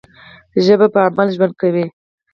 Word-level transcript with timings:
ژبه 0.65 0.87
په 0.93 0.99
عمل 1.05 1.27
ژوند 1.35 1.53
کوي. 1.61 1.85